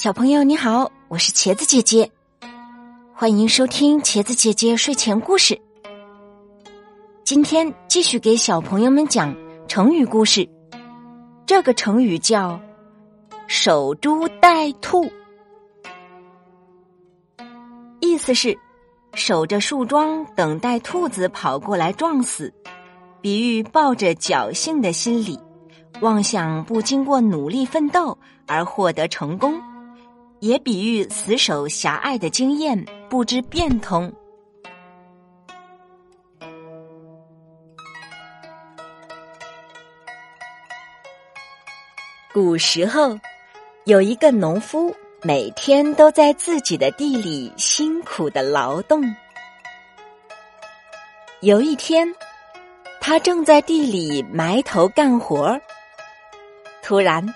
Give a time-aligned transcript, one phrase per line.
[0.00, 2.10] 小朋友你好，我是茄子姐姐，
[3.12, 5.60] 欢迎收听茄子姐姐睡前故事。
[7.22, 9.36] 今天继续给小朋友们讲
[9.68, 10.48] 成语故事，
[11.44, 12.58] 这个成语叫
[13.46, 15.06] “守株待兔”，
[18.00, 18.58] 意思是
[19.12, 22.50] 守着树桩等待兔子跑过来撞死，
[23.20, 25.38] 比喻抱着侥幸的心理，
[26.00, 28.16] 妄想不经过努力奋斗
[28.46, 29.60] 而获得成功。
[30.40, 34.10] 也比喻死守狭隘的经验，不知变通。
[42.32, 43.18] 古时候，
[43.84, 49.02] 有一个农夫，每天都在自己的地里辛苦的劳动。
[51.40, 52.14] 有一天，
[53.00, 55.60] 他正在地里埋头干活
[56.82, 57.26] 突然。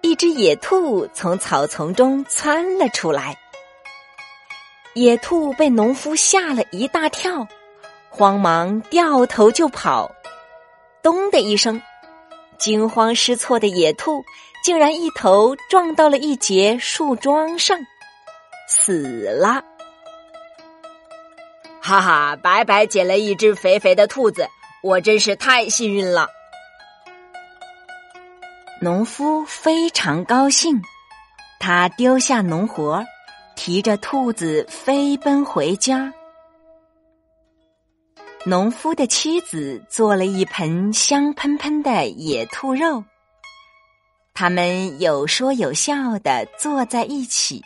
[0.00, 3.36] 一只野兔从草丛中窜了出来，
[4.94, 7.46] 野兔被农夫吓了一大跳，
[8.08, 10.10] 慌忙掉头就跑。
[11.02, 11.80] 咚的一声，
[12.58, 14.24] 惊慌失措的野兔
[14.64, 17.78] 竟然一头撞到了一节树桩上，
[18.68, 19.62] 死了！
[21.80, 24.48] 哈哈，白白捡了一只肥肥的兔子，
[24.82, 26.28] 我真是太幸运了。
[28.80, 30.80] 农夫非常高兴，
[31.58, 33.04] 他丢下农活，
[33.56, 36.14] 提着兔子飞奔回家。
[38.44, 43.02] 农夫的妻子做了一盆香喷喷的野兔肉，
[44.32, 47.60] 他们有说有笑的坐在一起，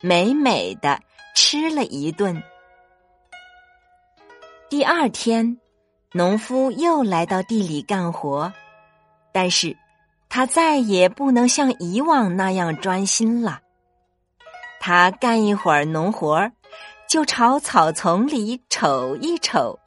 [0.00, 0.98] 美美的
[1.36, 2.42] 吃了一顿。
[4.68, 5.56] 第二天，
[6.10, 8.52] 农夫又来到地里干活，
[9.30, 9.76] 但是。
[10.36, 13.62] 他再也不能像以往那样专心了。
[14.78, 16.52] 他干一会儿农活儿，
[17.08, 19.78] 就朝草丛里瞅一瞅，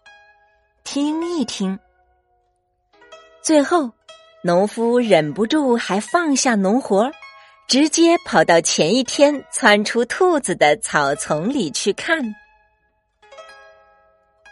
[0.84, 1.78] 听一听。
[3.44, 3.92] 最后，
[4.42, 7.12] 农夫忍不住还放下农活儿，
[7.68, 12.24] 直接跑到前一天窜出兔子的草丛里去看。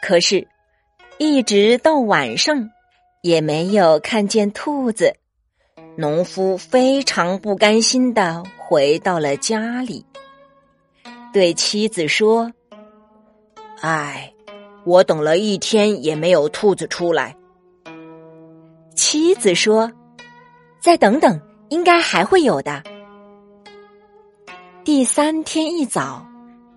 [0.04, 0.48] 可是，
[1.18, 2.70] 一直到晚上，
[3.24, 5.12] 也没有看见兔子。
[6.00, 10.06] 农夫非常不甘心的回到了家里，
[11.34, 12.54] 对妻子说
[13.82, 14.32] ：“唉，
[14.86, 17.36] 我等了一天也没有兔子出来。”
[18.94, 19.92] 妻子说
[20.80, 22.84] ：“再等等，应该还会有的。”
[24.86, 26.24] 第三天一早，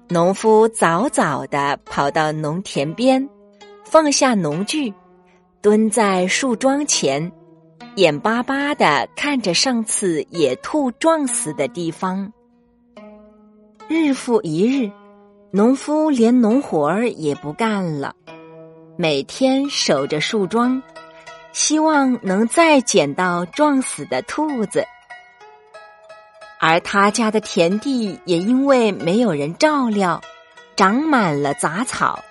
[0.08, 3.28] 农夫早早的跑到农田边，
[3.84, 4.94] 放下农具，
[5.60, 7.30] 蹲在树桩前。
[7.96, 12.32] 眼巴巴的看着上次野兔撞死的地方，
[13.88, 14.90] 日复一日，
[15.50, 18.14] 农夫连农活儿也不干了，
[18.96, 20.80] 每天守着树桩，
[21.52, 24.84] 希望能再捡到撞死的兔子。
[26.60, 30.20] 而他家的田地也因为没有人照料，
[30.76, 32.22] 长满了杂草，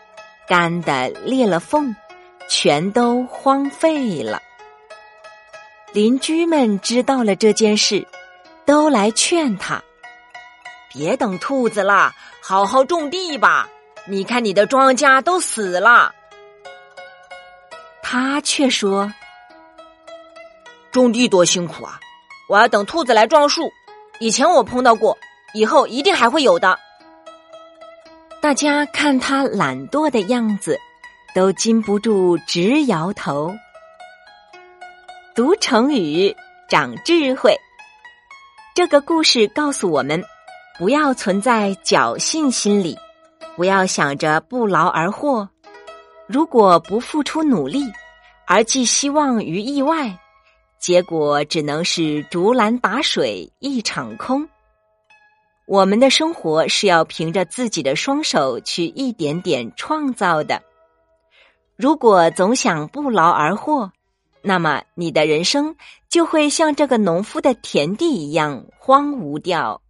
[0.48, 1.94] 干的裂了缝，
[2.48, 4.42] 全都荒废了。
[5.92, 8.08] 邻居们知道了这件事，
[8.64, 9.82] 都来劝他
[10.94, 13.68] ：“别等兔子了，好好种地吧！
[14.06, 16.14] 你看你的庄稼都死了。”
[18.04, 19.12] 他却说
[20.92, 22.00] ：“种地多辛苦啊！
[22.48, 23.72] 我要等兔子来撞树。
[24.20, 25.18] 以前我碰到过，
[25.54, 26.78] 以后一定还会有的。”
[28.42, 30.80] 大家看他懒惰的样子，
[31.34, 33.56] 都禁不住直摇头。
[35.36, 36.36] 读成语，
[36.68, 37.56] 长智慧。
[38.76, 40.22] 这个故事告诉我们，
[40.78, 42.98] 不要存在侥幸心理，
[43.56, 45.48] 不要想着不劳而获。
[46.28, 47.84] 如果不付出努力，
[48.48, 50.20] 而寄希望于意外，
[50.80, 54.48] 结果只能是竹篮打水一场空。
[55.68, 60.62] 我们的生活是要凭着自己的双手去一点点创造的。
[61.76, 63.92] 如果总想不劳而获，
[64.42, 65.76] 那么，你的人生
[66.10, 69.82] 就会像这个农夫的田地一样荒芜掉。